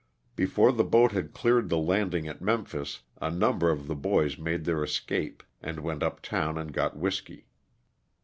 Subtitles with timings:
[0.35, 4.65] Before the boat had cleared the landing at Memphis a number of the boys made
[4.65, 7.45] their escape and went up town and got whiskey.